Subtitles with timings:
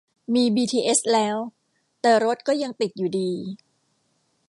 [0.33, 1.37] มีบีทีเอสแล้ว
[2.01, 3.31] แต่รถก็ยังติดอยู่ดี